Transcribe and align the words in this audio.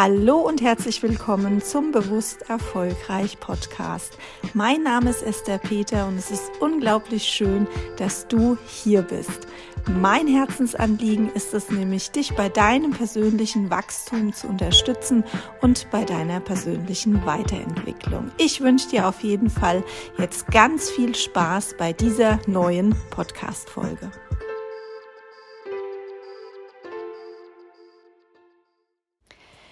Hallo 0.00 0.36
und 0.36 0.62
herzlich 0.62 1.02
willkommen 1.02 1.60
zum 1.60 1.90
Bewusst 1.90 2.48
Erfolgreich 2.48 3.40
Podcast. 3.40 4.16
Mein 4.54 4.84
Name 4.84 5.10
ist 5.10 5.24
Esther 5.24 5.58
Peter 5.58 6.06
und 6.06 6.16
es 6.16 6.30
ist 6.30 6.52
unglaublich 6.60 7.24
schön, 7.24 7.66
dass 7.96 8.28
du 8.28 8.56
hier 8.68 9.02
bist. 9.02 9.48
Mein 9.88 10.28
Herzensanliegen 10.28 11.32
ist 11.34 11.52
es 11.52 11.68
nämlich, 11.70 12.12
dich 12.12 12.32
bei 12.36 12.48
deinem 12.48 12.92
persönlichen 12.92 13.70
Wachstum 13.70 14.32
zu 14.32 14.46
unterstützen 14.46 15.24
und 15.62 15.90
bei 15.90 16.04
deiner 16.04 16.38
persönlichen 16.38 17.26
Weiterentwicklung. 17.26 18.30
Ich 18.38 18.60
wünsche 18.60 18.90
dir 18.90 19.08
auf 19.08 19.24
jeden 19.24 19.50
Fall 19.50 19.82
jetzt 20.16 20.46
ganz 20.52 20.90
viel 20.90 21.16
Spaß 21.16 21.74
bei 21.76 21.92
dieser 21.92 22.38
neuen 22.46 22.94
Podcast-Folge. 23.10 24.12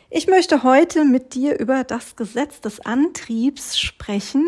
Ich 0.09 0.29
möchte 0.29 0.63
heute 0.63 1.05
mit 1.05 1.35
dir 1.35 1.59
über 1.59 1.83
das 1.83 2.15
Gesetz 2.15 2.61
des 2.61 2.79
Antriebs 2.87 3.77
sprechen 3.77 4.45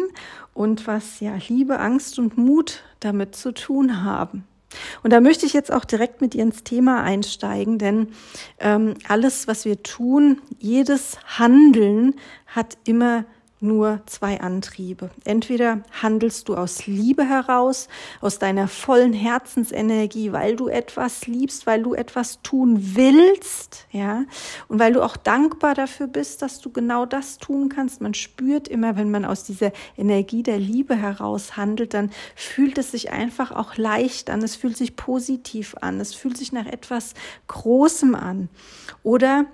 und 0.54 0.86
was 0.86 1.18
ja 1.18 1.36
Liebe, 1.48 1.80
Angst 1.80 2.20
und 2.20 2.38
Mut 2.38 2.84
damit 3.00 3.34
zu 3.34 3.52
tun 3.52 4.04
haben. 4.04 4.46
Und 5.02 5.12
da 5.12 5.20
möchte 5.20 5.46
ich 5.46 5.54
jetzt 5.54 5.72
auch 5.72 5.84
direkt 5.84 6.20
mit 6.20 6.34
dir 6.34 6.44
ins 6.44 6.62
Thema 6.62 7.02
einsteigen, 7.02 7.78
denn 7.78 8.08
ähm, 8.60 8.94
alles, 9.08 9.48
was 9.48 9.64
wir 9.64 9.82
tun, 9.82 10.40
jedes 10.60 11.18
Handeln 11.38 12.14
hat 12.46 12.78
immer 12.84 13.24
nur 13.60 14.00
zwei 14.06 14.40
Antriebe. 14.40 15.10
Entweder 15.24 15.82
handelst 16.02 16.48
du 16.48 16.54
aus 16.54 16.86
Liebe 16.86 17.24
heraus, 17.24 17.88
aus 18.20 18.38
deiner 18.38 18.68
vollen 18.68 19.12
Herzensenergie, 19.12 20.32
weil 20.32 20.56
du 20.56 20.68
etwas 20.68 21.26
liebst, 21.26 21.66
weil 21.66 21.82
du 21.82 21.94
etwas 21.94 22.40
tun 22.42 22.94
willst, 22.94 23.86
ja, 23.90 24.24
und 24.68 24.78
weil 24.78 24.92
du 24.92 25.02
auch 25.02 25.16
dankbar 25.16 25.74
dafür 25.74 26.06
bist, 26.06 26.42
dass 26.42 26.60
du 26.60 26.70
genau 26.70 27.06
das 27.06 27.38
tun 27.38 27.68
kannst. 27.68 28.00
Man 28.00 28.14
spürt 28.14 28.68
immer, 28.68 28.96
wenn 28.96 29.10
man 29.10 29.24
aus 29.24 29.44
dieser 29.44 29.72
Energie 29.96 30.42
der 30.42 30.58
Liebe 30.58 30.94
heraus 30.96 31.56
handelt, 31.56 31.94
dann 31.94 32.10
fühlt 32.34 32.78
es 32.78 32.92
sich 32.92 33.10
einfach 33.10 33.50
auch 33.50 33.76
leicht 33.76 34.30
an, 34.30 34.42
es 34.42 34.56
fühlt 34.56 34.76
sich 34.76 34.96
positiv 34.96 35.74
an, 35.80 36.00
es 36.00 36.14
fühlt 36.14 36.36
sich 36.36 36.52
nach 36.52 36.66
etwas 36.66 37.14
Großem 37.48 38.14
an. 38.14 38.48
Oder 39.02 39.46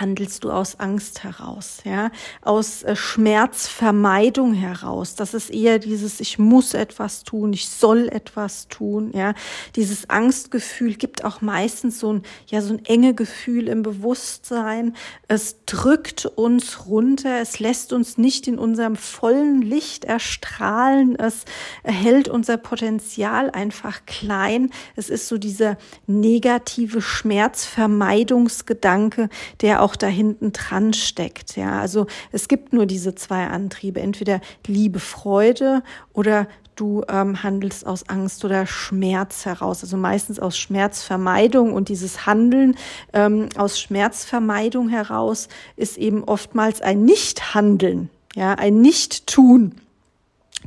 handelst 0.00 0.44
du 0.44 0.50
aus 0.50 0.80
Angst 0.80 1.22
heraus, 1.22 1.78
ja, 1.84 2.10
aus 2.42 2.82
äh, 2.82 2.96
Schmerzvermeidung 2.96 4.54
heraus. 4.54 5.14
Das 5.14 5.34
ist 5.34 5.50
eher 5.50 5.78
dieses 5.78 6.20
ich 6.20 6.38
muss 6.38 6.72
etwas 6.74 7.22
tun, 7.22 7.52
ich 7.52 7.68
soll 7.68 8.08
etwas 8.08 8.68
tun, 8.68 9.12
ja. 9.14 9.34
Dieses 9.76 10.08
Angstgefühl 10.08 10.94
gibt 10.94 11.22
auch 11.24 11.42
meistens 11.42 12.00
so 12.00 12.14
ein 12.14 12.22
ja 12.46 12.62
so 12.62 12.72
ein 12.74 12.84
enge 12.86 13.14
Gefühl 13.14 13.68
im 13.68 13.82
Bewusstsein. 13.82 14.96
Es 15.28 15.56
drückt 15.66 16.26
uns 16.26 16.86
runter, 16.86 17.40
es 17.40 17.60
lässt 17.60 17.92
uns 17.92 18.18
nicht 18.18 18.48
in 18.48 18.58
unserem 18.58 18.96
vollen 18.96 19.62
Licht 19.62 20.04
erstrahlen, 20.04 21.16
es 21.16 21.44
hält 21.84 22.28
unser 22.28 22.56
Potenzial 22.56 23.50
einfach 23.50 24.06
klein. 24.06 24.70
Es 24.96 25.10
ist 25.10 25.28
so 25.28 25.38
dieser 25.38 25.76
negative 26.06 27.02
Schmerzvermeidungsgedanke, 27.02 29.28
der 29.60 29.82
auch 29.82 29.89
da 29.96 30.06
hinten 30.06 30.52
dran 30.52 30.92
steckt. 30.92 31.56
Ja, 31.56 31.80
also 31.80 32.06
es 32.32 32.48
gibt 32.48 32.72
nur 32.72 32.86
diese 32.86 33.14
zwei 33.14 33.46
Antriebe, 33.46 34.00
entweder 34.00 34.40
Liebe, 34.66 35.00
Freude 35.00 35.82
oder 36.12 36.46
du 36.76 37.04
ähm, 37.08 37.42
handelst 37.42 37.86
aus 37.86 38.08
Angst 38.08 38.44
oder 38.44 38.66
Schmerz 38.66 39.44
heraus. 39.44 39.82
Also 39.82 39.96
meistens 39.96 40.40
aus 40.40 40.56
Schmerzvermeidung 40.56 41.72
und 41.74 41.88
dieses 41.88 42.26
Handeln 42.26 42.76
ähm, 43.12 43.48
aus 43.56 43.78
Schmerzvermeidung 43.78 44.88
heraus 44.88 45.48
ist 45.76 45.98
eben 45.98 46.24
oftmals 46.24 46.80
ein 46.80 47.04
Nichthandeln, 47.04 48.08
ja, 48.34 48.54
ein 48.54 48.80
Nicht-Tun. 48.80 49.74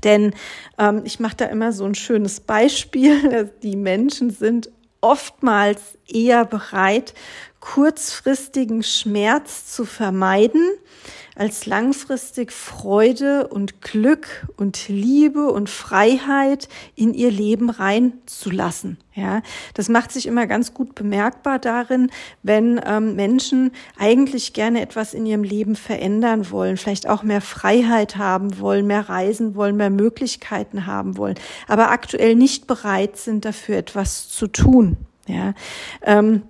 Denn 0.03 0.33
ähm, 0.77 1.02
ich 1.03 1.19
mache 1.19 1.37
da 1.37 1.45
immer 1.45 1.71
so 1.71 1.86
ein 1.86 1.95
schönes 1.95 2.39
Beispiel. 2.39 3.52
Die 3.64 3.75
Menschen 3.75 4.30
sind 4.30 4.69
oftmals 5.02 5.98
eher 6.08 6.45
bereit, 6.45 7.14
kurzfristigen 7.63 8.83
Schmerz 8.83 9.73
zu 9.73 9.85
vermeiden, 9.85 10.67
als 11.33 11.65
langfristig 11.65 12.51
Freude 12.51 13.47
und 13.47 13.81
Glück 13.81 14.45
und 14.57 14.89
Liebe 14.89 15.49
und 15.49 15.69
Freiheit 15.69 16.67
in 16.95 17.13
ihr 17.13 17.31
Leben 17.31 17.69
reinzulassen. 17.69 18.97
Ja, 19.15 19.41
das 19.75 19.87
macht 19.87 20.11
sich 20.11 20.25
immer 20.25 20.45
ganz 20.45 20.73
gut 20.73 20.93
bemerkbar 20.93 21.57
darin, 21.57 22.11
wenn 22.43 22.81
ähm, 22.85 23.15
Menschen 23.15 23.71
eigentlich 23.97 24.51
gerne 24.51 24.81
etwas 24.81 25.13
in 25.13 25.25
ihrem 25.25 25.43
Leben 25.43 25.77
verändern 25.77 26.51
wollen, 26.51 26.75
vielleicht 26.75 27.07
auch 27.07 27.23
mehr 27.23 27.41
Freiheit 27.41 28.17
haben 28.17 28.59
wollen, 28.59 28.85
mehr 28.85 29.07
reisen 29.07 29.55
wollen, 29.55 29.77
mehr 29.77 29.89
Möglichkeiten 29.89 30.85
haben 30.85 31.15
wollen, 31.15 31.35
aber 31.69 31.91
aktuell 31.91 32.35
nicht 32.35 32.67
bereit 32.67 33.15
sind, 33.15 33.45
dafür 33.45 33.77
etwas 33.77 34.27
zu 34.27 34.47
tun. 34.47 34.97
Ja, 35.25 35.53
ähm, 36.01 36.43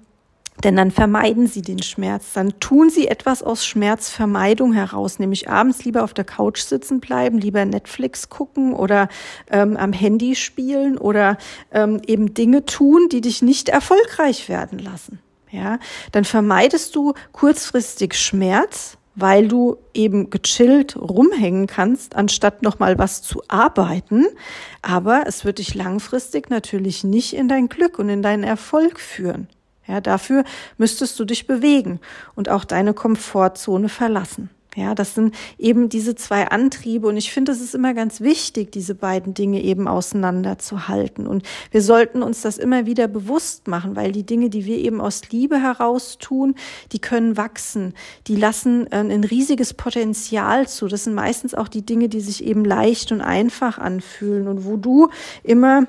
denn 0.64 0.75
dann 0.75 0.91
vermeiden 0.91 1.47
sie 1.47 1.62
den 1.62 1.81
Schmerz. 1.81 2.34
Dann 2.34 2.59
tun 2.59 2.90
sie 2.90 3.08
etwas 3.08 3.44
aus 3.44 3.66
Schmerzvermeidung 3.66 4.74
heraus, 4.74 5.19
nämlich 5.19 5.50
abends 5.50 5.84
lieber 5.84 6.03
auf 6.03 6.14
der 6.14 6.25
Couch 6.25 6.62
sitzen 6.62 7.00
bleiben, 7.00 7.40
lieber 7.40 7.66
Netflix 7.66 8.30
gucken 8.30 8.74
oder 8.74 9.09
ähm, 9.50 9.78
am 9.78 9.94
Handy 9.94 10.36
spielen 10.36 10.97
oder 10.97 11.38
ähm, 11.72 12.02
eben 12.06 12.34
Dinge 12.34 12.66
tun, 12.66 13.09
die 13.12 13.22
dich 13.22 13.42
nicht 13.42 13.69
erfolgreich 13.69 14.47
werden 14.50 14.80
lassen. 14.80 15.19
Ja, 15.52 15.78
dann 16.12 16.25
vermeidest 16.25 16.96
du 16.96 17.13
kurzfristig 17.31 18.16
Schmerz, 18.16 18.97
weil 19.16 19.47
du 19.47 19.78
eben 19.94 20.31
gechillt 20.31 20.96
rumhängen 20.96 21.68
kannst, 21.68 22.16
anstatt 22.16 22.63
nochmal 22.63 22.97
was 22.97 23.22
zu 23.22 23.44
arbeiten. 23.47 24.25
Aber 24.81 25.25
es 25.28 25.46
wird 25.46 25.59
dich 25.59 25.75
langfristig 25.75 26.50
natürlich 26.50 27.03
nicht 27.03 27.34
in 27.34 27.47
dein 27.47 27.69
Glück 27.69 28.00
und 28.00 28.09
in 28.09 28.24
deinen 28.24 28.44
Erfolg 28.44 29.00
führen. 29.00 29.47
Ja, 29.88 30.02
dafür 30.02 30.44
müsstest 30.78 31.20
du 31.20 31.26
dich 31.26 31.46
bewegen 31.48 32.00
und 32.36 32.50
auch 32.50 32.64
deine 32.64 32.94
Komfortzone 32.94 33.90
verlassen. 33.90 34.50
Ja, 34.76 34.96
das 34.96 35.14
sind 35.14 35.36
eben 35.60 35.88
diese 35.90 36.16
zwei 36.16 36.48
Antriebe 36.48 37.08
und 37.08 37.16
ich 37.16 37.32
finde, 37.32 37.52
es 37.52 37.62
ist 37.62 37.76
immer 37.76 37.94
ganz 37.94 38.22
wichtig, 38.22 38.72
diese 38.72 38.96
beiden 38.96 39.36
Dinge 39.36 39.62
eben 39.62 39.88
auseinanderzuhalten 39.88 41.28
und 41.28 41.44
wir 41.70 41.84
sollten 41.84 42.24
uns 42.24 42.42
das 42.42 42.58
immer 42.58 42.88
wieder 42.88 43.08
bewusst 43.08 43.68
machen, 43.68 43.96
weil 43.96 44.12
die 44.12 44.26
Dinge, 44.26 44.50
die 44.50 44.66
wir 44.66 44.78
eben 44.78 45.00
aus 45.00 45.30
Liebe 45.30 45.62
heraus 45.62 46.18
tun, 46.18 46.56
die 46.92 47.00
können 47.00 47.38
wachsen, 47.38 47.94
die 48.26 48.36
lassen 48.36 48.88
äh, 48.88 48.98
ein 48.98 49.24
riesiges 49.24 49.76
Potenzial 49.76 50.68
zu. 50.68 50.88
Das 50.88 51.04
sind 51.04 51.14
meistens 51.14 51.54
auch 51.54 51.68
die 51.68 51.86
Dinge, 51.86 52.10
die 52.10 52.22
sich 52.22 52.44
eben 52.44 52.66
leicht 52.66 53.12
und 53.12 53.22
einfach 53.22 53.78
anfühlen 53.78 54.48
und 54.48 54.66
wo 54.66 54.78
du 54.78 55.10
immer 55.44 55.86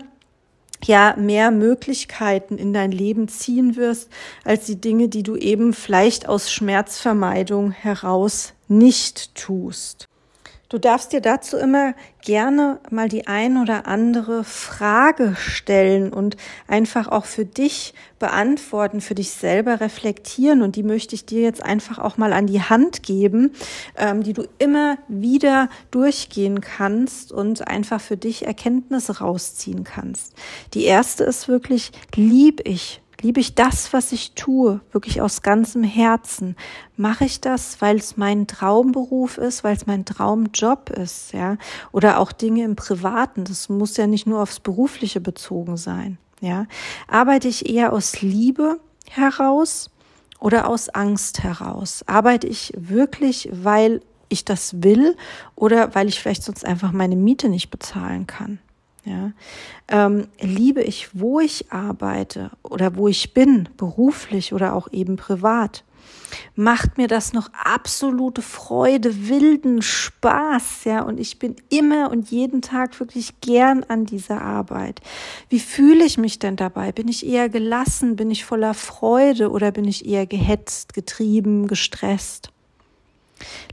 ja 0.87 1.15
mehr 1.19 1.51
Möglichkeiten 1.51 2.59
in 2.59 2.73
dein 2.73 2.93
Leben 2.93 3.29
ziehen 3.29 3.77
wirst, 3.77 4.11
als 4.45 4.67
die 4.67 4.81
Dinge, 4.81 5.09
die 5.09 5.23
du 5.23 5.37
eben 5.37 5.73
vielleicht 5.73 6.29
aus 6.29 6.51
Schmerzvermeidung 6.51 7.71
heraus 7.71 8.55
nicht 8.69 9.35
tust. 9.35 10.09
Du 10.69 10.79
darfst 10.79 11.13
dir 11.13 11.21
dazu 11.21 11.57
immer 11.57 11.95
gerne 12.23 12.81
mal 12.91 13.09
die 13.09 13.27
ein 13.27 13.59
oder 13.59 13.87
andere 13.87 14.45
Frage 14.45 15.37
stellen 15.37 16.13
und 16.13 16.37
einfach 16.67 17.09
auch 17.09 17.27
für 17.27 17.45
dich 17.45 17.93
beantworten, 18.19 19.03
für 19.03 19.15
dich 19.15 19.31
selber 19.31 19.81
reflektieren. 19.81 20.63
Und 20.63 20.77
die 20.77 20.83
möchte 20.83 21.15
ich 21.15 21.27
dir 21.27 21.43
jetzt 21.43 21.63
einfach 21.63 21.99
auch 21.99 22.17
mal 22.17 22.33
an 22.33 22.47
die 22.47 22.63
Hand 22.63 23.03
geben, 23.03 23.53
ähm, 23.97 24.23
die 24.23 24.33
du 24.33 24.45
immer 24.59 24.97
wieder 25.07 25.69
durchgehen 25.91 26.63
kannst 26.63 27.31
und 27.31 27.69
einfach 27.69 28.01
für 28.01 28.17
dich 28.17 28.47
Erkenntnisse 28.47 29.19
rausziehen 29.19 29.85
kannst. 29.85 30.35
Die 30.73 30.85
erste 30.85 31.25
ist 31.25 31.47
wirklich, 31.47 31.93
lieb 32.17 32.67
ich 32.67 33.03
Liebe 33.25 33.41
ich 33.41 33.55
das, 33.55 33.95
was 33.95 34.13
ich 34.13 34.33
tue, 34.33 34.83
wirklich 34.93 35.23
aus 35.23 35.41
ganzem 35.41 35.83
Herzen? 35.83 36.57
Mache 36.99 37.25
ich 37.25 37.41
das, 37.41 37.81
weil 37.81 37.97
es 37.97 38.19
mein 38.19 38.47
Traumberuf 38.47 39.39
ist, 39.39 39.65
weil 39.65 39.75
es 39.75 39.87
mein 39.87 40.05
Traumjob 40.05 40.91
ist, 40.91 41.33
ja? 41.33 41.57
Oder 41.91 42.19
auch 42.19 42.33
Dinge 42.33 42.65
im 42.65 42.77
Privaten. 42.77 43.45
Das 43.45 43.71
muss 43.71 43.97
ja 43.97 44.07
nicht 44.07 44.27
nur 44.27 44.43
aufs 44.43 44.61
Berufliche 44.61 45.23
bezogen 45.23 45.79
sein, 45.79 46.19
ja? 46.43 46.67
Arbeite 47.09 47.49
ich 47.49 47.67
eher 47.67 47.95
aus 47.95 48.21
Liebe 48.21 48.79
heraus 49.09 49.91
oder 50.39 50.69
aus 50.69 50.91
Angst 50.91 51.43
heraus? 51.43 52.05
Arbeite 52.07 52.47
ich 52.47 52.75
wirklich, 52.77 53.49
weil 53.51 54.03
ich 54.29 54.45
das 54.45 54.83
will 54.83 55.17
oder 55.57 55.95
weil 55.95 56.09
ich 56.09 56.21
vielleicht 56.21 56.43
sonst 56.43 56.67
einfach 56.67 56.93
meine 56.93 57.17
Miete 57.17 57.49
nicht 57.49 57.71
bezahlen 57.71 58.27
kann? 58.27 58.59
Ja, 59.05 59.33
ähm, 59.89 60.29
liebe 60.41 60.83
ich, 60.83 61.11
wo 61.13 61.39
ich 61.39 61.71
arbeite 61.71 62.51
oder 62.63 62.97
wo 62.97 63.07
ich 63.07 63.35
bin, 63.35 63.69
beruflich 63.77 64.55
oder 64.55 64.75
auch 64.75 64.89
eben 64.93 65.17
privat? 65.17 65.85
Macht 66.57 66.97
mir 66.99 67.07
das 67.07 67.33
noch 67.33 67.51
absolute 67.53 68.43
Freude, 68.43 69.29
wilden 69.29 69.83
Spaß, 69.83 70.85
ja? 70.85 71.03
Und 71.03 71.21
ich 71.21 71.39
bin 71.39 71.57
immer 71.69 72.11
und 72.11 72.31
jeden 72.31 72.63
Tag 72.63 72.99
wirklich 72.99 73.41
gern 73.41 73.85
an 73.85 74.07
dieser 74.07 74.41
Arbeit. 74.41 75.01
Wie 75.49 75.61
fühle 75.61 76.05
ich 76.05 76.19
mich 76.19 76.39
denn 76.39 76.57
dabei? 76.57 76.93
Bin 76.93 77.09
ich 77.09 77.27
eher 77.27 77.49
gelassen? 77.49 78.17
Bin 78.17 78.31
ich 78.31 78.45
voller 78.45 78.75
Freude 78.75 79.51
oder 79.51 79.71
bin 79.71 79.85
ich 79.85 80.07
eher 80.07 80.27
gehetzt, 80.27 80.95
getrieben, 80.95 81.67
gestresst? 81.67 82.51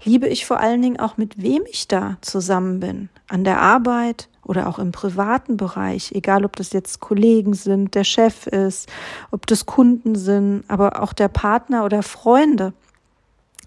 Liebe 0.04 0.28
ich 0.28 0.46
vor 0.46 0.60
allen 0.60 0.82
Dingen 0.82 1.00
auch, 1.00 1.18
mit 1.18 1.42
wem 1.42 1.64
ich 1.70 1.88
da 1.88 2.18
zusammen 2.22 2.80
bin? 2.80 3.10
An 3.28 3.44
der 3.44 3.62
Arbeit 3.62 4.28
oder 4.44 4.68
auch 4.68 4.80
im 4.80 4.92
privaten 4.92 5.58
Bereich, 5.58 6.12
egal 6.14 6.46
ob 6.46 6.56
das 6.56 6.74
jetzt 6.74 7.00
Kollegen 7.00 7.54
sind, 7.54 7.96
der 7.96 8.04
Chef 8.04 8.48
ist, 8.48 8.90
ob 9.32 9.46
das 9.48 9.66
Kunden 9.66 10.16
sind, 10.16 10.64
aber 10.68 11.02
auch 11.02 11.14
der 11.14 11.28
Partner 11.28 11.86
oder 11.86 12.04
Freunde. 12.04 12.74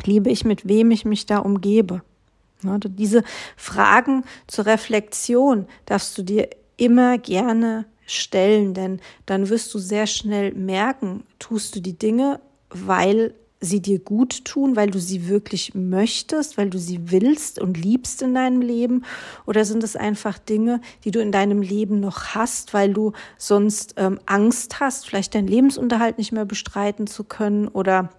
Liebe 0.05 0.31
ich, 0.31 0.45
mit 0.45 0.67
wem 0.69 0.91
ich 0.91 1.05
mich 1.05 1.27
da 1.27 1.39
umgebe? 1.39 2.03
Diese 2.63 3.23
Fragen 3.57 4.25
zur 4.47 4.67
Reflexion 4.67 5.67
darfst 5.87 6.17
du 6.19 6.23
dir 6.23 6.49
immer 6.77 7.19
gerne 7.19 7.85
stellen, 8.07 8.75
denn 8.75 9.01
dann 9.27 9.49
wirst 9.49 9.73
du 9.75 9.79
sehr 9.79 10.07
schnell 10.07 10.53
merken, 10.55 11.25
tust 11.39 11.77
du 11.77 11.81
die 11.81 11.99
Dinge, 11.99 12.41
weil 12.71 13.35
sie 13.65 13.81
dir 13.81 13.99
gut 13.99 14.45
tun, 14.45 14.77
weil 14.77 14.91
du 14.91 14.99
sie 14.99 15.29
wirklich 15.29 15.75
möchtest, 15.75 16.57
weil 16.59 16.71
du 16.71 16.79
sie 16.79 17.11
willst 17.11 17.59
und 17.59 17.77
liebst 17.77 18.23
in 18.23 18.35
deinem 18.35 18.61
Leben? 18.61 19.05
Oder 19.47 19.65
sind 19.65 19.83
es 19.83 19.97
einfach 19.97 20.39
Dinge, 20.39 20.81
die 21.05 21.11
du 21.11 21.21
in 21.21 21.33
deinem 21.33 21.63
Leben 21.63 22.01
noch 22.01 22.35
hast, 22.35 22.75
weil 22.75 22.93
du 22.93 23.13
sonst 23.39 23.95
ähm, 23.97 24.21
Angst 24.27 24.81
hast, 24.81 25.07
vielleicht 25.07 25.35
deinen 25.35 25.49
Lebensunterhalt 25.49 26.19
nicht 26.19 26.33
mehr 26.33 26.45
bestreiten 26.45 27.07
zu 27.07 27.25
können 27.25 27.69
oder 27.69 28.11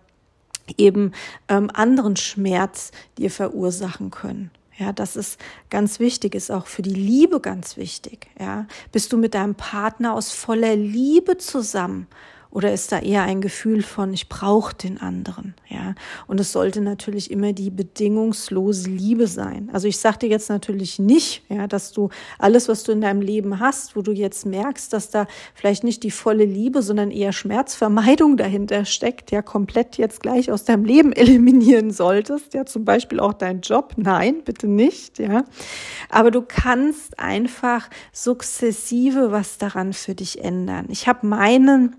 eben 0.77 1.11
ähm, 1.47 1.69
anderen 1.73 2.15
Schmerz 2.15 2.91
dir 3.17 3.31
verursachen 3.31 4.11
können? 4.11 4.51
Ja, 4.77 4.91
das 4.91 5.15
ist 5.15 5.39
ganz 5.69 5.99
wichtig, 5.99 6.35
ist 6.35 6.51
auch 6.51 6.67
für 6.67 6.81
die 6.81 6.93
Liebe 6.93 7.39
ganz 7.39 7.77
wichtig. 7.77 8.27
Ja, 8.37 8.67
bist 8.91 9.13
du 9.13 9.17
mit 9.17 9.33
deinem 9.33 9.55
Partner 9.55 10.13
aus 10.13 10.33
voller 10.33 10.75
Liebe 10.75 11.37
zusammen? 11.37 12.07
Oder 12.55 12.71
ist 12.71 12.93
da 12.93 12.99
eher 12.99 13.23
ein 13.23 13.41
Gefühl 13.41 13.83
von, 13.83 14.13
ich 14.13 14.29
brauche 14.29 14.73
den 14.73 15.01
anderen? 15.01 15.55
Ja. 15.67 15.93
Und 16.25 16.39
es 16.39 16.53
sollte 16.53 16.79
natürlich 16.79 17.29
immer 17.29 17.51
die 17.51 17.69
bedingungslose 17.69 18.89
Liebe 18.89 19.27
sein. 19.27 19.69
Also 19.73 19.89
ich 19.89 19.97
sage 19.97 20.19
dir 20.19 20.29
jetzt 20.29 20.47
natürlich 20.47 20.97
nicht, 20.97 21.43
ja, 21.49 21.67
dass 21.67 21.91
du 21.91 22.07
alles, 22.39 22.69
was 22.69 22.83
du 22.83 22.93
in 22.93 23.01
deinem 23.01 23.19
Leben 23.19 23.59
hast, 23.59 23.97
wo 23.97 24.01
du 24.01 24.13
jetzt 24.13 24.45
merkst, 24.45 24.93
dass 24.93 25.09
da 25.09 25.27
vielleicht 25.53 25.83
nicht 25.83 26.03
die 26.03 26.11
volle 26.11 26.45
Liebe, 26.45 26.81
sondern 26.81 27.11
eher 27.11 27.33
Schmerzvermeidung 27.33 28.37
dahinter 28.37 28.85
steckt, 28.85 29.31
ja, 29.31 29.41
komplett 29.41 29.97
jetzt 29.97 30.21
gleich 30.21 30.49
aus 30.49 30.63
deinem 30.63 30.85
Leben 30.85 31.11
eliminieren 31.11 31.91
solltest. 31.91 32.53
Ja, 32.53 32.65
zum 32.65 32.85
Beispiel 32.85 33.19
auch 33.19 33.33
dein 33.33 33.59
Job. 33.59 33.95
Nein, 33.97 34.43
bitte 34.45 34.69
nicht, 34.69 35.19
ja. 35.19 35.43
Aber 36.09 36.31
du 36.31 36.41
kannst 36.41 37.19
einfach 37.19 37.89
sukzessive 38.13 39.33
was 39.33 39.57
daran 39.57 39.91
für 39.91 40.15
dich 40.15 40.41
ändern. 40.41 40.85
Ich 40.87 41.09
habe 41.09 41.27
meinen 41.27 41.97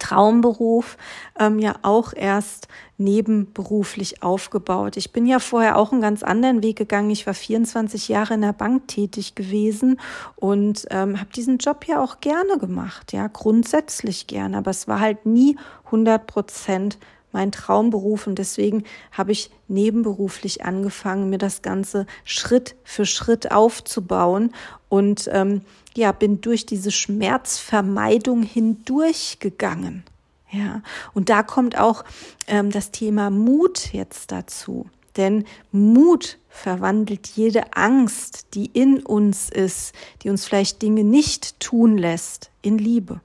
Traumberuf 0.00 0.96
ähm, 1.38 1.60
ja 1.60 1.76
auch 1.82 2.12
erst 2.12 2.66
nebenberuflich 2.98 4.22
aufgebaut. 4.22 4.96
Ich 4.96 5.12
bin 5.12 5.26
ja 5.26 5.38
vorher 5.38 5.76
auch 5.76 5.92
einen 5.92 6.00
ganz 6.00 6.22
anderen 6.22 6.62
Weg 6.62 6.76
gegangen. 6.76 7.10
Ich 7.10 7.26
war 7.26 7.34
24 7.34 8.08
Jahre 8.08 8.34
in 8.34 8.42
der 8.42 8.52
Bank 8.52 8.88
tätig 8.88 9.36
gewesen 9.36 10.00
und 10.36 10.86
ähm, 10.90 11.20
habe 11.20 11.30
diesen 11.34 11.58
Job 11.58 11.86
ja 11.86 12.02
auch 12.02 12.20
gerne 12.20 12.58
gemacht, 12.58 13.12
ja 13.12 13.28
grundsätzlich 13.28 14.26
gerne, 14.26 14.58
aber 14.58 14.72
es 14.72 14.88
war 14.88 15.00
halt 15.00 15.24
nie 15.24 15.56
100 15.86 16.26
Prozent 16.26 16.98
mein 17.32 17.52
Traumberuf 17.52 18.26
und 18.26 18.38
deswegen 18.38 18.84
habe 19.12 19.32
ich 19.32 19.50
nebenberuflich 19.68 20.64
angefangen, 20.64 21.30
mir 21.30 21.38
das 21.38 21.62
Ganze 21.62 22.06
Schritt 22.24 22.76
für 22.84 23.06
Schritt 23.06 23.50
aufzubauen 23.50 24.52
und 24.88 25.28
ähm, 25.32 25.62
ja, 25.96 26.12
bin 26.12 26.40
durch 26.40 26.66
diese 26.66 26.90
Schmerzvermeidung 26.90 28.42
hindurchgegangen. 28.42 30.04
Ja, 30.50 30.82
und 31.14 31.28
da 31.28 31.42
kommt 31.42 31.78
auch 31.78 32.04
ähm, 32.48 32.70
das 32.70 32.90
Thema 32.90 33.30
Mut 33.30 33.92
jetzt 33.92 34.32
dazu. 34.32 34.86
Denn 35.16 35.44
Mut 35.72 36.38
verwandelt 36.48 37.28
jede 37.28 37.74
Angst, 37.74 38.54
die 38.54 38.66
in 38.66 39.00
uns 39.00 39.48
ist, 39.50 39.94
die 40.22 40.30
uns 40.30 40.44
vielleicht 40.44 40.82
Dinge 40.82 41.04
nicht 41.04 41.58
tun 41.60 41.98
lässt, 41.98 42.50
in 42.62 42.78
Liebe. 42.78 43.20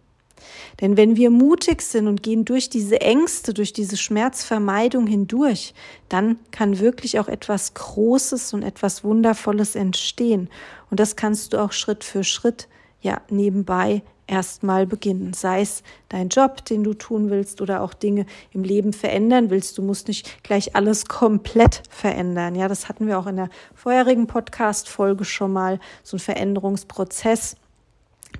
Denn 0.81 0.97
wenn 0.97 1.15
wir 1.15 1.29
mutig 1.29 1.81
sind 1.81 2.07
und 2.07 2.23
gehen 2.23 2.45
durch 2.45 2.69
diese 2.69 3.01
Ängste, 3.01 3.53
durch 3.53 3.73
diese 3.73 3.97
Schmerzvermeidung 3.97 5.07
hindurch, 5.07 5.73
dann 6.09 6.39
kann 6.51 6.79
wirklich 6.79 7.19
auch 7.19 7.27
etwas 7.27 7.73
Großes 7.73 8.53
und 8.53 8.63
etwas 8.63 9.03
Wundervolles 9.03 9.75
entstehen. 9.75 10.49
Und 10.89 10.99
das 10.99 11.15
kannst 11.15 11.53
du 11.53 11.57
auch 11.57 11.71
Schritt 11.71 12.03
für 12.03 12.23
Schritt 12.23 12.67
ja 13.01 13.21
nebenbei 13.29 14.01
erstmal 14.27 14.87
beginnen. 14.87 15.33
Sei 15.33 15.61
es 15.61 15.83
dein 16.09 16.29
Job, 16.29 16.65
den 16.65 16.83
du 16.83 16.93
tun 16.93 17.29
willst 17.29 17.61
oder 17.61 17.81
auch 17.81 17.93
Dinge 17.93 18.25
im 18.51 18.63
Leben 18.63 18.93
verändern 18.93 19.49
willst. 19.49 19.77
Du 19.77 19.81
musst 19.81 20.07
nicht 20.07 20.43
gleich 20.43 20.75
alles 20.75 21.05
komplett 21.05 21.83
verändern. 21.89 22.55
Ja, 22.55 22.67
das 22.67 22.89
hatten 22.89 23.07
wir 23.07 23.19
auch 23.19 23.27
in 23.27 23.37
der 23.37 23.49
vorherigen 23.73 24.27
Podcast-Folge 24.27 25.25
schon 25.25 25.53
mal. 25.53 25.79
So 26.03 26.17
ein 26.17 26.19
Veränderungsprozess 26.19 27.55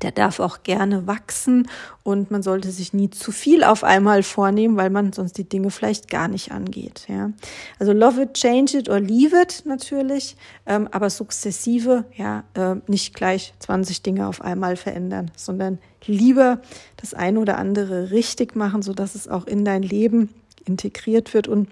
der 0.02 0.12
darf 0.12 0.40
auch 0.40 0.64
gerne 0.64 1.08
wachsen 1.08 1.68
und 2.04 2.32
man 2.32 2.44
sollte 2.44 2.72
sich 2.72 2.94
nie 2.94 3.10
zu 3.10 3.32
viel 3.32 3.64
auf 3.64 3.84
einmal 3.84 4.24
vornehmen, 4.24 4.78
weil 4.78 4.90
man 4.90 5.14
sonst 5.14 5.38
die 5.38 5.48
Dinge 5.48 5.72
vielleicht 5.72 6.10
gar 6.10 6.28
nicht 6.28 6.52
angeht. 6.52 7.06
Ja. 7.08 7.32
Also 7.80 7.94
love 7.94 8.22
it, 8.22 8.34
change 8.34 8.78
it 8.78 8.90
or 8.90 9.00
leave 9.00 9.40
it 9.40 9.64
natürlich, 9.66 10.36
ähm, 10.66 10.88
aber 10.92 11.10
sukzessive, 11.10 12.06
ja, 12.16 12.44
äh, 12.54 12.76
nicht 12.88 13.14
gleich 13.16 13.54
20 13.60 14.04
Dinge 14.04 14.28
auf 14.28 14.42
einmal 14.42 14.76
verändern, 14.76 15.32
sondern 15.36 15.80
lieber 16.06 16.60
das 16.98 17.14
eine 17.14 17.40
oder 17.40 17.58
andere 17.58 18.12
richtig 18.12 18.56
machen, 18.56 18.82
so 18.82 18.94
dass 18.94 19.16
es 19.16 19.28
auch 19.28 19.48
in 19.48 19.66
dein 19.66 19.84
Leben 19.84 20.30
integriert 20.66 21.34
wird 21.34 21.48
und 21.48 21.70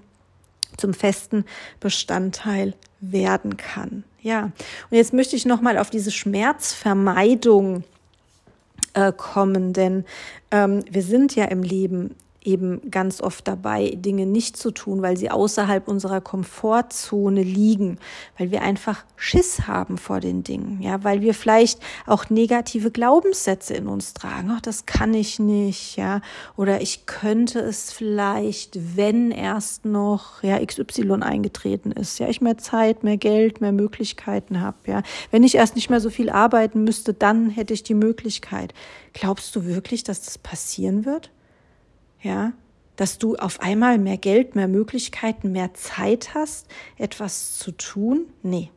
zum 0.78 0.94
festen 0.94 1.46
Bestandteil 1.80 2.74
werden 3.00 3.58
kann. 3.58 4.04
Ja, 4.22 4.52
und 4.90 4.98
jetzt 4.98 5.14
möchte 5.14 5.36
ich 5.36 5.46
nochmal 5.46 5.78
auf 5.78 5.90
diese 5.90 6.12
Schmerzvermeidung 6.12 7.84
kommen, 9.12 9.74
denn 9.74 10.06
ähm, 10.52 10.84
wir 10.90 11.02
sind 11.02 11.36
ja 11.36 11.46
im 11.46 11.64
Leben 11.64 12.16
eben 12.46 12.92
ganz 12.92 13.22
oft 13.22 13.48
dabei, 13.48 13.92
Dinge 13.96 14.26
nicht 14.26 14.58
zu 14.58 14.72
tun, 14.72 15.02
weil 15.02 15.18
sie 15.18 15.32
außerhalb 15.32 15.88
unserer 15.88 16.22
Komfortzone 16.22 17.44
liegen, 17.44 17.98
weil 18.38 18.52
wir 18.52 18.62
einfach 18.62 19.04
Schiss 19.16 19.68
haben 19.68 19.98
vor 19.98 20.20
den 20.20 20.44
Dingen, 20.44 20.82
ja, 20.82 21.04
weil 21.04 21.22
wir 21.22 21.34
vielleicht 21.34 21.80
auch 22.06 22.30
negative 22.30 22.92
Glaubenssätze 22.92 23.74
in 23.74 23.88
uns 23.88 24.14
tragen. 24.14 24.52
Ach, 24.52 24.62
das 24.62 24.86
kann 24.86 25.14
ich 25.14 25.40
nicht, 25.40 25.98
ja, 25.98 26.22
oder 26.58 26.82
ich 26.82 27.06
könnte 27.06 27.60
es 27.60 27.92
vielleicht, 27.92 28.98
wenn 28.98 29.32
erst 29.32 29.86
noch, 29.86 30.44
ja, 30.44 30.64
XY 30.64 31.22
eingetreten 31.22 31.92
ist, 31.92 32.20
ja, 32.20 32.28
ich 32.28 32.42
mehr 32.42 32.58
Zeit, 32.58 33.04
mehr 33.04 33.18
Geld, 33.18 33.62
mehr 33.62 33.72
Möglichkeiten 33.72 34.60
habe, 34.60 34.78
ja. 34.88 35.04
Wenn 35.32 35.44
ich 35.44 35.56
erst 35.56 35.76
nicht 35.76 35.90
mehr 35.90 36.00
so 36.00 36.10
viel 36.10 36.30
arbeiten 36.30 36.84
müsste, 36.84 37.14
dann 37.14 37.50
hätte 37.50 37.74
ich 37.74 37.84
die 37.84 37.94
Möglichkeit. 37.94 38.74
Glaubst 39.14 39.56
du 39.56 39.66
wirklich, 39.66 40.04
dass 40.04 40.22
das 40.22 40.38
passieren 40.38 41.06
wird? 41.06 41.32
Ja, 42.24 42.54
dass 42.96 43.18
du 43.18 43.36
auf 43.36 43.62
einmal 43.62 43.98
mehr 43.98 44.18
Geld, 44.18 44.56
mehr 44.56 44.68
Möglichkeiten, 44.68 45.52
mehr 45.52 45.74
Zeit 45.74 46.34
hast, 46.34 46.68
etwas 46.98 47.58
zu 47.58 47.72
tun? 47.72 48.28
Nee. 48.42 48.70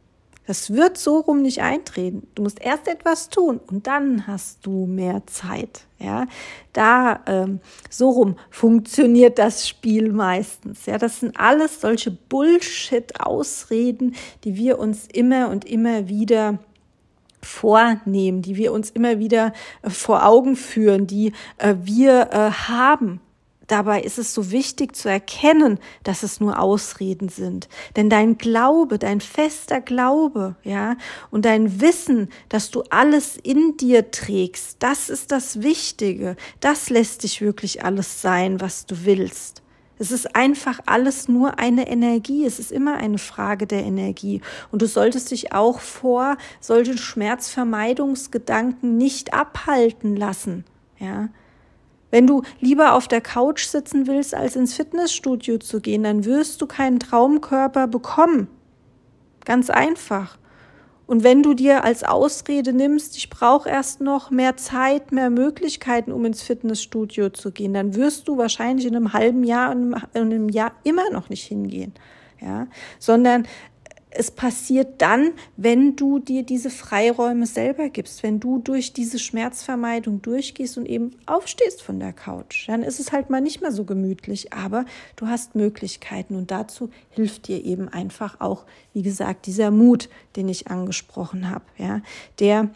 Das 0.47 0.73
wird 0.73 0.97
so 0.97 1.19
rum 1.19 1.43
nicht 1.43 1.61
eintreten. 1.61 2.29
Du 2.37 2.43
musst 2.43 2.63
erst 2.63 2.87
etwas 2.87 3.31
tun 3.31 3.61
und 3.67 3.89
dann 3.89 4.29
hast 4.29 4.65
du 4.65 4.87
mehr 4.87 5.27
Zeit. 5.27 5.87
Ja, 5.99 6.27
da 6.73 7.21
ähm, 7.27 7.61
so 7.91 8.11
rum 8.11 8.37
funktioniert 8.51 9.41
das 9.41 9.69
Spiel 9.69 10.13
meistens. 10.13 10.87
Ja, 10.87 10.99
das 10.99 11.21
sind 11.21 11.37
alles 11.37 11.81
solche 11.81 12.13
Bullshit-Ausreden, 12.13 14.15
die 14.45 14.57
wir 14.57 14.79
uns 14.79 15.09
immer 15.13 15.49
und 15.49 15.65
immer 15.65 16.09
wieder 16.09 16.61
vornehmen, 17.43 18.43
die 18.43 18.57
wir 18.57 18.73
uns 18.73 18.91
immer 18.91 19.19
wieder 19.19 19.53
äh, 19.83 19.91
vor 19.91 20.25
Augen 20.25 20.55
führen, 20.55 21.07
die 21.07 21.33
äh, 21.59 21.75
wir 21.83 22.29
äh, 22.33 22.51
haben. 22.51 23.21
Dabei 23.67 24.03
ist 24.03 24.19
es 24.19 24.33
so 24.33 24.51
wichtig 24.51 24.95
zu 24.95 25.09
erkennen, 25.09 25.79
dass 26.05 26.23
es 26.23 26.41
nur 26.41 26.59
Ausreden 26.59 27.29
sind. 27.29 27.69
Denn 27.97 28.09
dein 28.09 28.39
Glaube, 28.39 28.99
dein 28.99 29.21
fester 29.21 29.81
Glaube, 29.81 30.57
ja, 30.63 30.97
und 31.31 31.45
dein 31.45 31.81
Wissen, 31.81 32.31
dass 32.49 32.71
du 32.71 32.83
alles 32.91 33.37
in 33.37 33.77
dir 33.77 34.11
trägst, 34.11 34.77
das 34.81 35.11
ist 35.11 35.33
das 35.33 35.63
Wichtige. 35.63 36.37
Das 36.61 36.91
lässt 36.91 37.25
dich 37.25 37.41
wirklich 37.41 37.85
alles 37.85 38.23
sein, 38.23 38.61
was 38.61 38.87
du 38.87 39.05
willst. 39.05 39.63
Es 39.99 40.11
ist 40.11 40.37
einfach 40.37 40.81
alles 40.85 41.29
nur 41.29 41.59
eine 41.59 41.89
Energie. 41.89 42.45
Es 42.45 42.59
ist 42.59 42.71
immer 42.71 42.97
eine 42.97 43.19
Frage 43.19 43.67
der 43.67 43.85
Energie. 43.85 44.43
Und 44.71 44.83
du 44.83 44.87
solltest 44.87 45.31
dich 45.31 45.53
auch 45.53 45.81
vor 45.81 46.37
solchen 46.61 46.99
Schmerzvermeidungsgedanken 46.99 48.99
nicht 48.99 49.33
abhalten 49.33 50.15
lassen. 50.15 50.65
Ja. 50.99 51.31
Wenn 52.11 52.27
du 52.27 52.43
lieber 52.61 52.95
auf 52.95 53.09
der 53.09 53.21
Couch 53.21 53.67
sitzen 53.67 54.07
willst, 54.07 54.35
als 54.35 54.57
ins 54.57 54.75
Fitnessstudio 54.75 55.59
zu 55.59 55.81
gehen, 55.81 56.05
dann 56.05 56.25
wirst 56.25 56.61
du 56.61 56.67
keinen 56.67 57.01
Traumkörper 57.01 57.89
bekommen. 57.89 58.49
Ganz 59.45 59.71
einfach. 59.71 60.39
Und 61.07 61.23
wenn 61.23 61.43
du 61.43 61.55
dir 61.55 61.85
als 61.85 62.03
Ausrede 62.03 62.73
nimmst, 62.73 63.17
ich 63.17 63.31
brauche 63.31 63.69
erst 63.69 64.01
noch 64.01 64.31
mehr 64.31 64.57
Zeit, 64.57 65.13
mehr 65.13 65.31
Möglichkeiten, 65.31 66.11
um 66.11 66.25
ins 66.25 66.43
Fitnessstudio 66.43 67.31
zu 67.31 67.53
gehen, 67.53 67.75
dann 67.75 67.95
wirst 67.95 68.27
du 68.27 68.39
wahrscheinlich 68.39 68.87
in 68.87 68.97
einem 68.97 69.13
halben 69.13 69.45
Jahr 69.45 69.71
und 69.71 69.95
in 70.15 70.23
einem 70.23 70.49
Jahr 70.49 70.73
immer 70.83 71.09
noch 71.11 71.29
nicht 71.29 71.45
hingehen. 71.45 71.95
Ja, 72.41 72.67
sondern 72.99 73.47
es 74.19 74.31
passiert 74.31 75.01
dann, 75.03 75.33
wenn 75.57 75.97
du 75.97 76.19
dir 76.19 76.43
diese 76.43 76.71
Freiräume 76.71 77.47
selber 77.47 77.89
gibst, 77.89 78.23
wenn 78.23 78.41
du 78.41 78.59
durch 78.59 78.93
diese 78.93 79.19
Schmerzvermeidung 79.19 80.23
durchgehst 80.23 80.79
und 80.79 80.87
eben 80.87 81.13
aufstehst 81.27 81.83
von 81.83 82.01
der 82.01 82.13
Couch. 82.13 82.69
Dann 82.69 82.83
ist 82.83 83.01
es 83.01 83.13
halt 83.13 83.31
mal 83.31 83.41
nicht 83.41 83.61
mehr 83.61 83.73
so 83.73 83.85
gemütlich, 83.85 84.53
aber 84.53 84.85
du 85.17 85.27
hast 85.27 85.55
Möglichkeiten 85.55 86.35
und 86.35 86.51
dazu 86.51 86.91
hilft 87.11 87.49
dir 87.49 87.65
eben 87.65 87.89
einfach 87.89 88.41
auch, 88.41 88.65
wie 88.95 89.03
gesagt, 89.03 89.47
dieser 89.47 89.71
Mut, 89.71 90.09
den 90.37 90.49
ich 90.49 90.69
angesprochen 90.69 91.51
habe, 91.51 91.65
ja, 91.79 92.01
der 92.39 92.71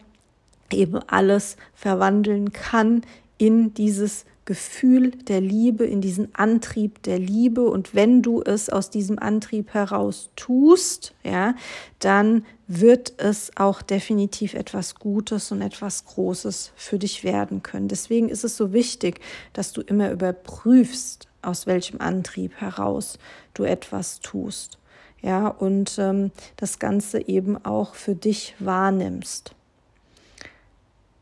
eben 0.72 1.00
alles 1.08 1.56
verwandeln 1.74 2.52
kann 2.52 3.02
in 3.38 3.74
dieses 3.74 4.24
Gefühl 4.50 5.12
der 5.12 5.40
Liebe, 5.40 5.84
in 5.84 6.00
diesen 6.00 6.34
Antrieb 6.34 7.04
der 7.04 7.20
Liebe. 7.20 7.70
Und 7.70 7.94
wenn 7.94 8.20
du 8.20 8.42
es 8.42 8.68
aus 8.68 8.90
diesem 8.90 9.16
Antrieb 9.20 9.74
heraus 9.74 10.30
tust, 10.34 11.14
ja, 11.22 11.54
dann 12.00 12.44
wird 12.66 13.12
es 13.18 13.52
auch 13.54 13.80
definitiv 13.80 14.54
etwas 14.54 14.96
Gutes 14.96 15.52
und 15.52 15.62
etwas 15.62 16.04
Großes 16.04 16.72
für 16.74 16.98
dich 16.98 17.22
werden 17.22 17.62
können. 17.62 17.86
Deswegen 17.86 18.28
ist 18.28 18.42
es 18.42 18.56
so 18.56 18.72
wichtig, 18.72 19.20
dass 19.52 19.72
du 19.72 19.82
immer 19.82 20.10
überprüfst, 20.10 21.28
aus 21.42 21.68
welchem 21.68 22.00
Antrieb 22.00 22.54
heraus 22.56 23.20
du 23.54 23.62
etwas 23.62 24.18
tust. 24.18 24.78
Ja, 25.22 25.46
und 25.46 25.96
ähm, 26.00 26.32
das 26.56 26.80
Ganze 26.80 27.28
eben 27.28 27.64
auch 27.64 27.94
für 27.94 28.16
dich 28.16 28.56
wahrnimmst 28.58 29.54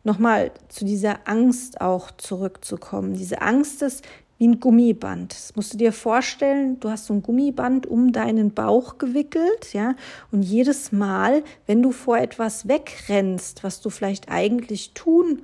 nochmal 0.09 0.51
zu 0.69 0.85
dieser 0.85 1.29
Angst 1.29 1.81
auch 1.81 2.11
zurückzukommen. 2.17 3.15
Diese 3.15 3.43
Angst 3.43 3.83
ist 3.83 4.05
wie 4.39 4.49
ein 4.49 4.59
Gummiband. 4.59 5.33
Das 5.33 5.55
musst 5.55 5.75
du 5.75 5.79
dir 5.79 5.93
vorstellen, 5.93 6.81
du 6.81 6.91
hast 6.91 7.07
so 7.07 7.15
ein 7.15 7.23
Gummiband 7.23 7.87
um 7.87 8.13
deinen 8.13 8.55
Bauch 8.55 8.99
gewickelt, 8.99 9.73
ja, 9.73 9.95
und 10.33 10.43
jedes 10.43 10.93
Mal, 10.93 11.43
wenn 11.67 11.83
du 11.83 11.93
vor 11.93 12.19
etwas 12.19 12.67
wegrennst, 12.67 13.63
was 13.65 13.81
du 13.81 13.91
vielleicht 13.91 14.31
eigentlich 14.31 14.93
tun 14.95 15.43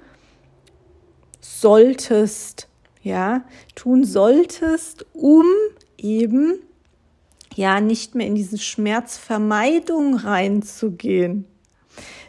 solltest, 1.41 2.69
ja, 3.03 3.45
tun 3.75 4.05
solltest, 4.05 5.05
um 5.13 5.45
eben 5.99 6.55
ja 7.55 7.81
nicht 7.81 8.15
mehr 8.15 8.27
in 8.27 8.35
diese 8.35 8.59
Schmerzvermeidung 8.59 10.15
reinzugehen, 10.17 11.45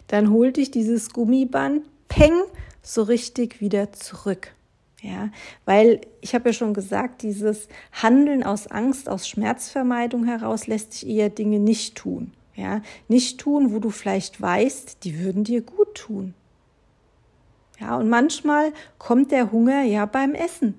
dann 0.08 0.32
holt 0.32 0.58
dich 0.58 0.70
dieses 0.72 1.12
Gummiband 1.12 1.84
peng, 2.08 2.34
so 2.82 3.04
richtig 3.04 3.62
wieder 3.62 3.92
zurück. 3.94 4.54
Ja, 5.02 5.30
weil 5.66 6.02
ich 6.22 6.34
habe 6.34 6.50
ja 6.50 6.54
schon 6.54 6.74
gesagt, 6.74 7.22
dieses 7.22 7.68
Handeln 7.92 8.44
aus 8.44 8.66
Angst, 8.68 9.08
aus 9.08 9.28
Schmerzvermeidung 9.28 10.26
heraus 10.26 10.66
lässt 10.66 10.94
sich 10.94 11.08
eher 11.08 11.30
Dinge 11.30 11.60
nicht 11.60 11.96
tun. 11.96 12.34
Ja, 12.56 12.82
nicht 13.08 13.40
tun, 13.40 13.74
wo 13.74 13.80
du 13.80 13.90
vielleicht 13.90 14.42
weißt, 14.42 15.04
die 15.04 15.20
würden 15.20 15.44
dir 15.44 15.62
gut 15.62 15.94
tun. 15.94 16.34
Ja, 17.80 17.98
und 17.98 18.10
manchmal 18.10 18.72
kommt 18.98 19.32
der 19.32 19.52
Hunger 19.52 19.84
ja 19.84 20.06
beim 20.06 20.34
Essen. 20.34 20.74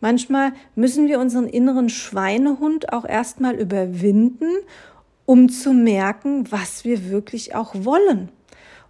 Manchmal 0.00 0.52
müssen 0.74 1.06
wir 1.06 1.20
unseren 1.20 1.48
inneren 1.48 1.88
Schweinehund 1.88 2.92
auch 2.92 3.04
erstmal 3.04 3.54
überwinden, 3.54 4.50
um 5.24 5.48
zu 5.48 5.72
merken, 5.72 6.50
was 6.50 6.84
wir 6.84 7.08
wirklich 7.08 7.54
auch 7.54 7.74
wollen. 7.74 8.28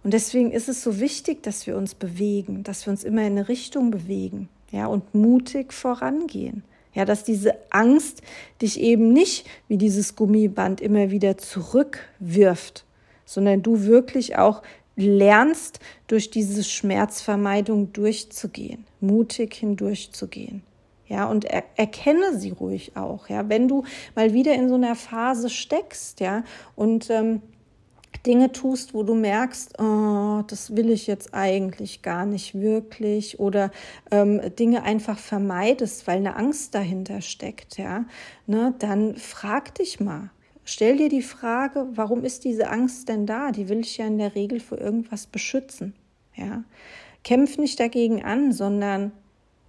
Und 0.07 0.13
deswegen 0.13 0.53
ist 0.53 0.69
es 0.69 0.83
so 0.83 1.01
wichtig, 1.01 1.43
dass 1.43 1.67
wir 1.67 1.75
uns 1.75 1.93
bewegen, 1.93 2.63
dass 2.63 2.85
wir 2.85 2.91
uns 2.91 3.03
immer 3.03 3.23
in 3.23 3.33
eine 3.33 3.49
Richtung 3.49 3.91
bewegen, 3.91 4.47
ja, 4.71 4.87
und 4.87 5.13
mutig 5.13 5.73
vorangehen. 5.73 6.63
Ja, 6.93 7.03
dass 7.03 7.25
diese 7.25 7.55
Angst 7.71 8.21
dich 8.61 8.79
eben 8.79 9.11
nicht 9.11 9.45
wie 9.67 9.75
dieses 9.75 10.15
Gummiband 10.15 10.79
immer 10.79 11.11
wieder 11.11 11.37
zurückwirft, 11.37 12.85
sondern 13.25 13.63
du 13.63 13.83
wirklich 13.83 14.37
auch 14.37 14.63
lernst, 14.95 15.81
durch 16.07 16.29
diese 16.29 16.63
Schmerzvermeidung 16.63 17.91
durchzugehen, 17.91 18.85
mutig 19.01 19.55
hindurchzugehen. 19.55 20.63
Ja, 21.07 21.25
und 21.25 21.43
er, 21.43 21.65
erkenne 21.75 22.39
sie 22.39 22.51
ruhig 22.51 22.95
auch. 22.95 23.27
Ja, 23.27 23.49
wenn 23.49 23.67
du 23.67 23.83
mal 24.15 24.31
wieder 24.31 24.53
in 24.53 24.69
so 24.69 24.75
einer 24.75 24.95
Phase 24.95 25.49
steckst, 25.49 26.21
ja, 26.21 26.45
und 26.77 27.09
ähm, 27.09 27.41
Dinge 28.27 28.51
tust, 28.51 28.93
wo 28.93 29.03
du 29.03 29.15
merkst, 29.15 29.79
oh, 29.79 30.43
das 30.47 30.75
will 30.75 30.89
ich 30.89 31.07
jetzt 31.07 31.33
eigentlich 31.33 32.01
gar 32.01 32.25
nicht 32.25 32.55
wirklich 32.55 33.39
oder 33.39 33.71
ähm, 34.11 34.41
Dinge 34.59 34.83
einfach 34.83 35.17
vermeidest, 35.17 36.05
weil 36.07 36.17
eine 36.17 36.35
Angst 36.35 36.75
dahinter 36.75 37.21
steckt, 37.21 37.77
ja, 37.77 38.05
ne, 38.45 38.75
dann 38.79 39.15
frag 39.15 39.75
dich 39.75 40.01
mal. 40.01 40.29
Stell 40.65 40.97
dir 40.97 41.07
die 41.07 41.21
Frage, 41.21 41.87
warum 41.91 42.25
ist 42.25 42.43
diese 42.43 42.69
Angst 42.69 43.07
denn 43.07 43.25
da? 43.25 43.51
Die 43.51 43.69
will 43.69 43.79
ich 43.79 43.97
ja 43.97 44.05
in 44.05 44.17
der 44.17 44.35
Regel 44.35 44.59
vor 44.59 44.77
irgendwas 44.77 45.27
beschützen, 45.27 45.95
ja. 46.35 46.63
Kämpf 47.23 47.57
nicht 47.57 47.79
dagegen 47.79 48.23
an, 48.23 48.51
sondern 48.51 49.11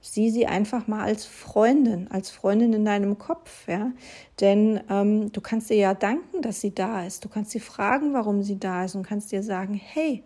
sieh 0.01 0.31
sie 0.31 0.47
einfach 0.47 0.87
mal 0.87 1.03
als 1.03 1.25
Freundin, 1.25 2.09
als 2.11 2.31
Freundin 2.31 2.73
in 2.73 2.85
deinem 2.85 3.19
Kopf, 3.19 3.67
ja. 3.69 3.93
Denn 4.41 4.81
ähm, 4.89 5.33
du 5.33 5.41
kannst 5.41 5.71
ihr 5.71 5.77
ja 5.77 5.95
danken, 5.95 6.43
dass 6.43 6.61
sie 6.61 6.75
da 6.75 7.05
ist. 7.05 7.25
Du 7.25 7.29
kannst 7.29 7.51
sie 7.51 7.61
fragen, 7.61 8.13
warum 8.15 8.43
sie 8.43 8.59
da 8.59 8.85
ist 8.85 8.95
und 8.95 9.03
kannst 9.03 9.33
dir 9.33 9.43
sagen, 9.43 9.75
hey, 9.75 10.23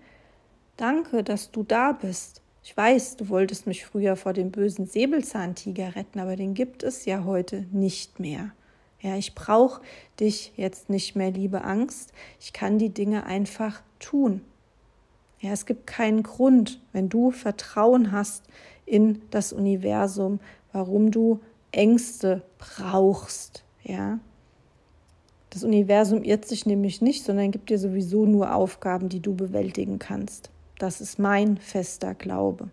danke, 0.77 1.23
dass 1.25 1.51
du 1.51 1.63
da 1.63 1.93
bist. 1.93 2.43
Ich 2.65 2.77
weiß, 2.77 3.17
du 3.17 3.29
wolltest 3.29 3.67
mich 3.67 3.85
früher 3.85 4.15
vor 4.15 4.33
dem 4.33 4.51
bösen 4.53 4.87
Säbelzahntiger 4.87 5.97
retten, 5.97 6.21
aber 6.21 6.37
den 6.37 6.55
gibt 6.55 6.83
es 6.83 7.05
ja 7.07 7.25
heute 7.25 7.67
nicht 7.73 8.21
mehr. 8.21 8.53
Ja, 9.01 9.17
ich 9.17 9.35
brauche 9.35 9.83
dich 10.21 10.53
jetzt 10.57 10.89
nicht 10.89 11.17
mehr, 11.17 11.33
liebe 11.33 11.65
Angst. 11.65 12.13
Ich 12.39 12.53
kann 12.53 12.79
die 12.79 12.91
Dinge 12.91 13.27
einfach 13.27 13.83
tun. 13.99 14.43
Ja, 15.41 15.51
es 15.51 15.67
gibt 15.67 15.89
keinen 15.89 16.23
Grund, 16.23 16.81
wenn 16.93 17.09
du 17.09 17.33
Vertrauen 17.33 18.13
hast 18.13 18.45
in 18.93 19.23
das 19.31 19.55
Universum, 19.55 20.39
warum 20.73 21.11
du 21.11 21.41
Ängste 21.71 22.43
brauchst, 22.59 23.65
ja. 23.83 24.19
Das 25.49 25.65
Universum 25.65 26.23
irrt 26.23 26.45
sich 26.45 26.67
nämlich 26.67 27.01
nicht, 27.01 27.25
sondern 27.25 27.51
gibt 27.51 27.71
dir 27.71 27.79
sowieso 27.79 28.27
nur 28.27 28.55
Aufgaben, 28.55 29.09
die 29.09 29.21
du 29.21 29.35
bewältigen 29.35 29.99
kannst. 29.99 30.51
Das 30.79 31.01
ist 31.01 31.19
mein 31.19 31.57
fester 31.57 32.15
Glaube. 32.15 32.69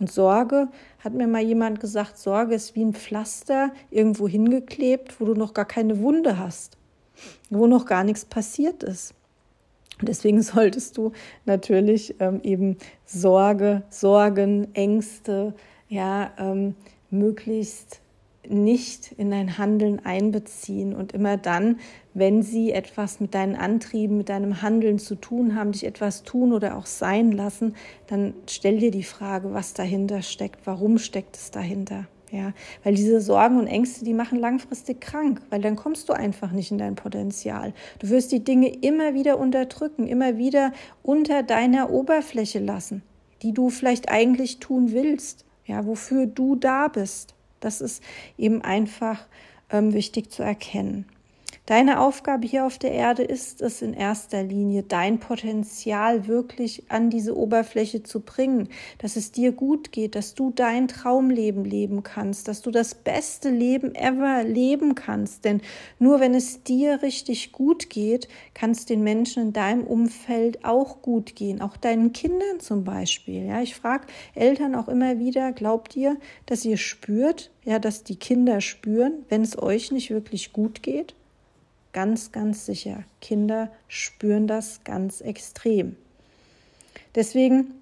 Und 0.00 0.10
Sorge, 0.10 0.68
hat 1.00 1.12
mir 1.12 1.26
mal 1.26 1.42
jemand 1.42 1.80
gesagt, 1.80 2.16
Sorge 2.16 2.54
ist 2.54 2.74
wie 2.74 2.84
ein 2.84 2.94
Pflaster 2.94 3.72
irgendwo 3.90 4.26
hingeklebt, 4.26 5.20
wo 5.20 5.26
du 5.26 5.34
noch 5.34 5.52
gar 5.52 5.66
keine 5.66 6.00
Wunde 6.00 6.38
hast, 6.38 6.78
wo 7.50 7.66
noch 7.66 7.84
gar 7.84 8.04
nichts 8.04 8.24
passiert 8.24 8.82
ist. 8.82 9.14
Deswegen 10.02 10.42
solltest 10.42 10.96
du 10.96 11.12
natürlich 11.44 12.16
ähm, 12.20 12.40
eben 12.42 12.76
Sorge, 13.04 13.82
Sorgen, 13.90 14.74
Ängste, 14.74 15.54
ja, 15.88 16.32
ähm, 16.38 16.74
möglichst 17.10 18.00
nicht 18.48 19.12
in 19.12 19.30
dein 19.30 19.56
Handeln 19.58 20.04
einbeziehen 20.04 20.94
und 20.94 21.12
immer 21.12 21.36
dann, 21.36 21.78
wenn 22.12 22.42
sie 22.42 22.72
etwas 22.72 23.20
mit 23.20 23.34
deinen 23.34 23.56
Antrieben, 23.56 24.18
mit 24.18 24.28
deinem 24.28 24.62
Handeln 24.62 24.98
zu 24.98 25.14
tun 25.14 25.54
haben, 25.54 25.72
dich 25.72 25.84
etwas 25.84 26.22
tun 26.22 26.52
oder 26.52 26.76
auch 26.76 26.86
sein 26.86 27.32
lassen, 27.32 27.74
dann 28.06 28.34
stell 28.46 28.78
dir 28.78 28.90
die 28.90 29.02
Frage, 29.02 29.52
was 29.54 29.74
dahinter 29.74 30.22
steckt, 30.22 30.66
warum 30.66 30.98
steckt 30.98 31.36
es 31.36 31.50
dahinter. 31.50 32.06
Ja, 32.30 32.52
weil 32.82 32.94
diese 32.94 33.20
Sorgen 33.20 33.58
und 33.58 33.66
Ängste, 33.66 34.04
die 34.04 34.14
machen 34.14 34.40
langfristig 34.40 35.00
krank, 35.00 35.40
weil 35.50 35.60
dann 35.60 35.76
kommst 35.76 36.08
du 36.08 36.14
einfach 36.14 36.50
nicht 36.50 36.72
in 36.72 36.78
dein 36.78 36.96
Potenzial. 36.96 37.72
Du 38.00 38.08
wirst 38.08 38.32
die 38.32 38.42
Dinge 38.42 38.68
immer 38.68 39.14
wieder 39.14 39.38
unterdrücken, 39.38 40.08
immer 40.08 40.36
wieder 40.36 40.72
unter 41.02 41.42
deiner 41.42 41.90
Oberfläche 41.90 42.58
lassen, 42.58 43.02
die 43.42 43.52
du 43.52 43.70
vielleicht 43.70 44.08
eigentlich 44.08 44.58
tun 44.58 44.92
willst, 44.92 45.44
ja, 45.66 45.86
wofür 45.86 46.26
du 46.26 46.56
da 46.56 46.88
bist. 46.88 47.34
Das 47.60 47.80
ist 47.80 48.02
eben 48.36 48.62
einfach 48.62 49.26
ähm, 49.70 49.92
wichtig 49.92 50.30
zu 50.30 50.42
erkennen. 50.42 51.06
Deine 51.66 52.00
Aufgabe 52.00 52.46
hier 52.46 52.66
auf 52.66 52.76
der 52.76 52.92
Erde 52.92 53.22
ist 53.22 53.62
es 53.62 53.80
in 53.80 53.94
erster 53.94 54.42
Linie, 54.42 54.82
dein 54.82 55.18
Potenzial 55.18 56.26
wirklich 56.26 56.90
an 56.90 57.08
diese 57.08 57.34
Oberfläche 57.34 58.02
zu 58.02 58.20
bringen, 58.20 58.68
dass 58.98 59.16
es 59.16 59.32
dir 59.32 59.50
gut 59.50 59.90
geht, 59.90 60.14
dass 60.14 60.34
du 60.34 60.50
dein 60.50 60.88
Traumleben 60.88 61.64
leben 61.64 62.02
kannst, 62.02 62.48
dass 62.48 62.60
du 62.60 62.70
das 62.70 62.94
beste 62.94 63.48
Leben 63.48 63.94
ever 63.94 64.44
leben 64.44 64.94
kannst. 64.94 65.46
Denn 65.46 65.62
nur 65.98 66.20
wenn 66.20 66.34
es 66.34 66.64
dir 66.64 67.00
richtig 67.00 67.52
gut 67.52 67.88
geht, 67.88 68.28
kann 68.52 68.72
es 68.72 68.84
den 68.84 69.02
Menschen 69.02 69.44
in 69.44 69.52
deinem 69.54 69.84
Umfeld 69.84 70.66
auch 70.66 71.00
gut 71.00 71.34
gehen, 71.34 71.62
auch 71.62 71.78
deinen 71.78 72.12
Kindern 72.12 72.60
zum 72.60 72.84
Beispiel. 72.84 73.46
Ja, 73.46 73.62
ich 73.62 73.74
frage 73.74 74.06
Eltern 74.34 74.74
auch 74.74 74.88
immer 74.88 75.18
wieder, 75.18 75.52
glaubt 75.52 75.96
ihr, 75.96 76.18
dass 76.44 76.66
ihr 76.66 76.76
spürt, 76.76 77.50
ja, 77.64 77.78
dass 77.78 78.04
die 78.04 78.16
Kinder 78.16 78.60
spüren, 78.60 79.24
wenn 79.30 79.40
es 79.40 79.58
euch 79.58 79.92
nicht 79.92 80.10
wirklich 80.10 80.52
gut 80.52 80.82
geht? 80.82 81.14
Ganz, 81.94 82.30
ganz 82.32 82.66
sicher. 82.66 83.04
Kinder 83.20 83.70
spüren 83.86 84.48
das 84.48 84.82
ganz 84.82 85.20
extrem. 85.20 85.94
Deswegen, 87.14 87.72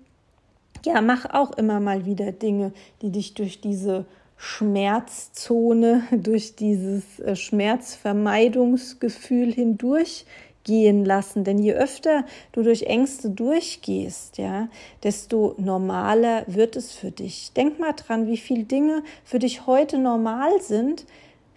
ja, 0.85 1.01
mach 1.01 1.33
auch 1.33 1.53
immer 1.53 1.81
mal 1.81 2.05
wieder 2.05 2.31
Dinge, 2.31 2.75
die 3.01 3.11
dich 3.11 3.33
durch 3.33 3.63
diese 3.63 4.05
Schmerzzone, 4.37 6.03
durch 6.13 6.57
dieses 6.57 7.21
äh, 7.21 7.35
Schmerzvermeidungsgefühl 7.35 9.51
hindurch 9.51 10.27
gehen 10.65 11.07
lassen. 11.07 11.45
Denn 11.45 11.57
je 11.57 11.73
öfter 11.73 12.27
du 12.53 12.63
durch 12.63 12.83
Ängste 12.83 13.31
durchgehst, 13.31 14.37
ja, 14.37 14.69
desto 15.03 15.55
normaler 15.57 16.45
wird 16.49 16.77
es 16.77 16.93
für 16.93 17.13
dich. 17.13 17.53
Denk 17.55 17.79
mal 17.79 17.95
dran, 17.95 18.27
wie 18.27 18.37
viele 18.37 18.65
Dinge 18.65 19.05
für 19.25 19.39
dich 19.39 19.67
heute 19.67 19.97
normal 19.97 20.61
sind, 20.61 21.07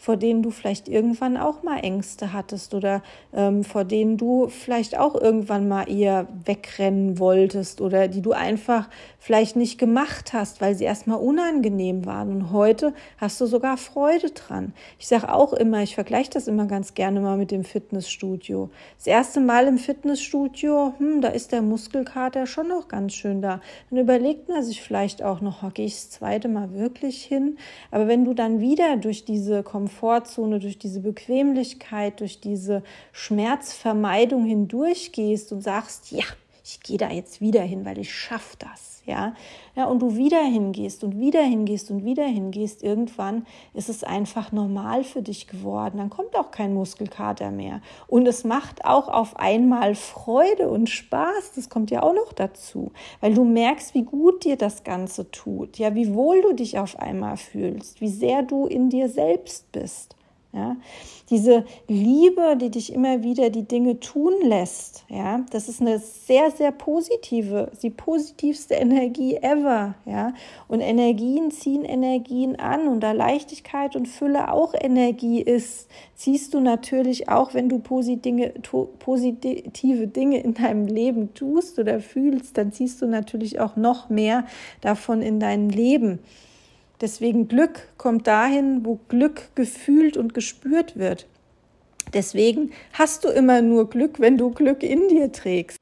vor 0.06 0.18
denen 0.18 0.44
du 0.44 0.52
vielleicht 0.52 0.88
irgendwann 0.88 1.36
auch 1.36 1.64
mal 1.64 1.80
Ängste 1.80 2.32
hattest 2.32 2.76
oder 2.76 3.02
ähm, 3.34 3.64
vor 3.64 3.86
denen 3.86 4.18
du 4.18 4.50
vielleicht 4.50 4.96
auch 4.96 5.16
irgendwann 5.16 5.68
mal 5.68 5.90
eher 5.90 6.28
wegrennen 6.46 7.18
wolltest 7.18 7.82
oder 7.82 8.08
die 8.08 8.22
du 8.22 8.32
einfach 8.32 8.88
vielleicht 9.18 9.56
nicht 9.56 9.80
gemacht 9.80 10.34
hast, 10.34 10.62
weil 10.62 10.76
sie 10.76 10.84
erstmal 10.84 11.18
unangenehm 11.18 12.06
waren. 12.06 12.30
Und 12.30 12.52
heute 12.52 12.94
hast 13.18 13.42
du 13.42 13.48
sogar 13.48 13.78
Freude 13.78 14.30
dran. 14.30 14.74
Ich 15.00 15.08
sage 15.08 15.34
auch 15.34 15.54
immer, 15.54 15.82
ich 15.82 15.96
vergleiche 15.96 16.30
das 16.30 16.48
immer 16.48 16.68
ganz 16.68 16.94
gerne 16.94 17.20
mal 17.20 17.36
mit 17.36 17.50
dem 17.50 17.64
Fitnessstudio. 17.64 18.70
Das 19.00 19.08
erste 19.08 19.40
Mal 19.40 19.66
im 19.66 19.80
Fitnessstudio, 19.80 20.94
hm, 21.00 21.22
da 21.22 21.30
ist 21.30 21.52
der 21.52 21.64
Muskelkater 21.64 22.46
schon 22.46 22.68
noch 22.68 22.90
ganz 22.90 23.16
schön 23.16 23.42
da. 23.42 23.60
Dann 23.90 23.98
überlegt 23.98 24.50
man 24.50 24.62
sich 24.62 24.84
vielleicht 24.84 25.24
auch 25.24 25.42
noch, 25.42 25.74
gehe 25.74 25.88
ich 25.88 25.96
das 25.96 26.12
zweite 26.12 26.48
Mal 26.48 26.76
wirklich 26.76 27.24
hin? 27.24 27.58
Aber 27.90 28.08
wenn 28.08 28.24
du 28.24 28.36
dann 28.36 28.60
wieder 28.60 28.98
durch 28.98 29.26
diese 29.26 29.64
Komfortzone, 29.96 30.60
durch 30.60 30.78
diese 30.78 31.00
Bequemlichkeit, 31.00 32.20
durch 32.20 32.42
diese 32.42 32.84
Schmerzvermeidung 33.14 34.46
hindurchgehst 34.46 35.52
und 35.52 35.62
sagst, 35.62 36.12
ja, 36.12 36.26
ich 36.64 36.82
gehe 36.82 36.98
da 36.98 37.10
jetzt 37.10 37.40
wieder 37.40 37.62
hin, 37.62 37.86
weil 37.86 37.98
ich 37.98 38.14
schaffe 38.14 38.58
das, 38.60 38.95
ja. 39.06 39.34
Ja, 39.76 39.86
und 39.86 40.00
du 40.00 40.16
wieder 40.16 40.42
hingehst 40.42 41.04
und 41.04 41.20
wieder 41.20 41.42
hingehst 41.42 41.92
und 41.92 42.06
wieder 42.06 42.26
hingehst, 42.26 42.82
irgendwann 42.82 43.46
ist 43.74 43.90
es 43.90 44.04
einfach 44.04 44.52
normal 44.52 45.04
für 45.04 45.22
dich 45.22 45.48
geworden. 45.48 45.98
Dann 45.98 46.10
kommt 46.10 46.36
auch 46.36 46.52
kein 46.52 46.74
Muskelkater 46.74 47.52
mehr. 47.52 47.82
Und 48.08 48.28
es 48.28 48.44
macht 48.44 48.86
auch 48.86 49.08
auf 49.08 49.38
einmal 49.38 49.96
Freude 49.96 50.70
und 50.70 50.90
Spaß. 50.90 51.54
Das 51.56 51.70
kommt 51.70 51.92
ja 51.92 52.04
auch 52.04 52.14
noch 52.14 52.34
dazu, 52.34 52.92
weil 53.20 53.34
du 53.34 53.44
merkst, 53.44 53.94
wie 53.94 54.04
gut 54.04 54.46
dir 54.46 54.56
das 54.56 54.84
Ganze 54.84 55.30
tut, 55.32 55.78
ja, 55.78 55.94
wie 55.96 56.14
wohl 56.14 56.42
du 56.42 56.54
dich 56.54 56.80
auf 56.80 56.98
einmal 57.00 57.38
fühlst, 57.38 58.02
wie 58.02 58.10
sehr 58.10 58.44
du 58.44 58.66
in 58.68 58.90
dir 58.90 59.10
selbst 59.10 59.72
bist. 59.72 60.16
Ja, 60.56 60.78
diese 61.30 61.66
Liebe, 61.90 62.56
die 62.56 62.72
dich 62.72 62.94
immer 62.94 63.24
wieder 63.24 63.50
die 63.50 63.68
Dinge 63.68 64.00
tun 64.00 64.32
lässt, 64.42 65.04
ja, 65.10 65.42
das 65.52 65.68
ist 65.68 65.82
eine 65.82 66.00
sehr, 66.00 66.50
sehr 66.50 66.72
positive, 66.72 67.70
die 67.84 67.90
positivste 67.90 68.76
Energie 68.76 69.36
ever, 69.36 69.96
ja. 70.06 70.34
Und 70.70 70.80
Energien 70.80 71.52
ziehen 71.52 71.84
Energien 71.84 72.56
an 72.56 72.88
und 72.88 73.02
da 73.02 73.12
Leichtigkeit 73.12 73.98
und 73.98 74.08
Fülle 74.08 74.50
auch 74.50 74.74
Energie 74.74 75.42
ist, 75.42 75.90
ziehst 76.16 76.54
du 76.54 76.62
natürlich 76.62 77.28
auch, 77.28 77.54
wenn 77.54 77.68
du 77.68 77.80
positive 77.80 78.54
Dinge 80.08 80.40
in 80.40 80.54
deinem 80.54 80.88
Leben 80.88 81.34
tust 81.34 81.80
oder 81.80 82.00
fühlst, 82.00 82.58
dann 82.58 82.72
ziehst 82.72 83.02
du 83.02 83.08
natürlich 83.08 83.60
auch 83.60 83.76
noch 83.76 84.08
mehr 84.08 84.46
davon 84.80 85.22
in 85.22 85.42
dein 85.42 85.70
Leben. 85.70 86.20
Deswegen 87.02 87.48
Glück 87.48 87.88
kommt 87.98 88.28
dahin, 88.28 88.86
wo 88.86 89.00
Glück 89.10 89.50
gefühlt 89.56 90.18
und 90.18 90.34
gespürt 90.34 90.98
wird. 90.98 91.28
Deswegen 92.14 92.72
hast 92.94 93.24
du 93.24 93.30
immer 93.30 93.62
nur 93.62 93.90
Glück, 93.90 94.20
wenn 94.20 94.38
du 94.38 94.52
Glück 94.52 94.84
in 94.84 95.08
dir 95.10 95.32
trägst. 95.32 95.78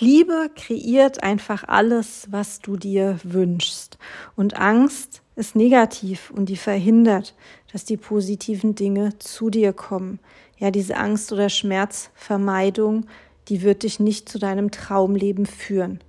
Liebe 0.00 0.50
kreiert 0.54 1.22
einfach 1.22 1.64
alles, 1.66 2.28
was 2.30 2.60
du 2.60 2.76
dir 2.76 3.18
wünschst. 3.24 3.98
Und 4.36 4.56
Angst 4.56 5.22
ist 5.34 5.56
negativ 5.56 6.30
und 6.30 6.48
die 6.48 6.56
verhindert, 6.56 7.34
dass 7.72 7.84
die 7.84 7.96
positiven 7.96 8.74
Dinge 8.74 9.18
zu 9.18 9.50
dir 9.50 9.72
kommen. 9.72 10.20
Ja, 10.58 10.70
diese 10.70 10.96
Angst 10.96 11.32
oder 11.32 11.48
Schmerzvermeidung, 11.48 13.06
die 13.48 13.62
wird 13.62 13.82
dich 13.82 14.00
nicht 14.00 14.28
zu 14.28 14.38
deinem 14.38 14.70
Traumleben 14.70 15.46
führen. 15.46 16.00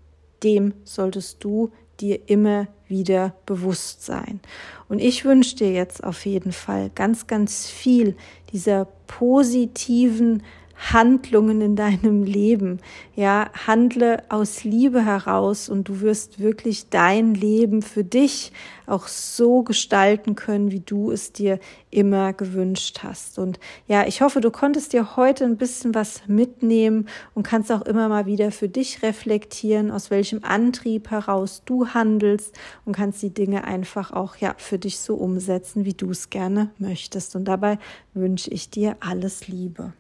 Dem 0.44 0.74
solltest 0.84 1.44
du 1.44 1.72
dir 2.00 2.30
immer 2.30 2.68
wieder 2.88 3.36
bewusst 3.46 4.06
sein. 4.06 4.40
Und 4.88 5.00
ich 5.00 5.26
wünsche 5.26 5.56
dir 5.56 5.72
jetzt 5.72 6.04
auf 6.04 6.26
jeden 6.26 6.52
Fall 6.52 6.90
ganz, 6.96 7.28
ganz 7.28 7.70
viel 7.70 8.16
dieser 8.52 8.86
positiven 9.08 10.44
Handlungen 10.80 11.60
in 11.60 11.76
deinem 11.76 12.24
Leben. 12.24 12.80
Ja, 13.16 13.50
handle 13.68 14.24
aus 14.30 14.64
Liebe 14.64 15.06
heraus 15.06 15.68
und 15.68 15.90
du 15.90 16.00
wirst 16.00 16.40
wirklich 16.40 16.90
dein 16.90 17.36
Leben 17.36 17.82
für 17.82 18.06
dich 18.06 18.54
auch 18.88 19.08
so 19.08 19.62
gestalten 19.62 20.36
können, 20.36 20.72
wie 20.72 20.80
du 20.80 21.12
es 21.12 21.34
dir 21.34 21.60
immer 21.92 22.34
gewünscht 22.34 23.02
hast. 23.04 23.38
Und 23.38 23.60
ja, 23.88 24.08
ich 24.08 24.22
hoffe, 24.22 24.42
du 24.42 24.52
konntest 24.52 24.94
dir 24.94 25.18
heute 25.18 25.44
ein 25.44 25.58
bisschen 25.58 25.94
was 25.94 26.22
mitnehmen 26.28 27.08
und 27.34 27.44
kannst 27.44 27.72
auch 27.72 27.82
immer 27.82 28.08
mal 28.08 28.26
wieder 28.26 28.52
für 28.52 28.70
dich 28.70 29.04
reflektieren, 29.04 29.92
aus 29.92 30.10
welchem 30.10 30.44
Antrieb 30.44 31.12
heraus 31.12 31.62
du 31.66 31.88
handelst 31.90 32.58
und 32.86 32.96
kannst 32.96 33.22
die 33.22 33.34
Dinge 33.34 33.66
einfach 33.66 34.12
auch 34.12 34.38
ja 34.38 34.56
für 34.58 34.80
dich 34.80 35.00
so 35.00 35.16
umsetzen, 35.16 35.84
wie 35.84 35.94
du 35.94 36.12
es 36.12 36.30
gerne 36.30 36.72
möchtest. 36.78 37.36
Und 37.36 37.46
dabei 37.46 37.78
wünsche 38.14 38.50
ich 38.50 38.70
dir 38.70 38.96
alles 39.02 39.48
Liebe 39.48 39.94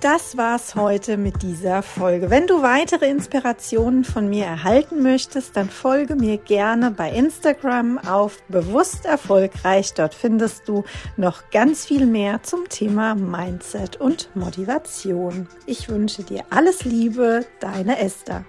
das 0.00 0.36
war's 0.36 0.74
heute 0.74 1.16
mit 1.16 1.42
dieser 1.42 1.82
Folge. 1.82 2.30
Wenn 2.30 2.46
du 2.46 2.62
weitere 2.62 3.08
Inspirationen 3.08 4.04
von 4.04 4.28
mir 4.28 4.44
erhalten 4.44 5.02
möchtest, 5.02 5.56
dann 5.56 5.70
folge 5.70 6.16
mir 6.16 6.38
gerne 6.38 6.90
bei 6.90 7.10
Instagram 7.10 7.98
auf 7.98 8.42
bewusst 8.48 9.04
erfolgreich. 9.04 9.94
Dort 9.94 10.14
findest 10.14 10.68
du 10.68 10.84
noch 11.16 11.50
ganz 11.50 11.84
viel 11.86 12.06
mehr 12.06 12.42
zum 12.42 12.68
Thema 12.68 13.14
Mindset 13.14 14.00
und 14.00 14.28
Motivation. 14.34 15.48
Ich 15.66 15.88
wünsche 15.88 16.22
dir 16.22 16.44
alles 16.50 16.84
Liebe, 16.84 17.44
deine 17.60 17.98
Esther. 17.98 18.44